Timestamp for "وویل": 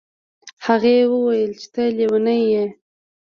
1.13-1.51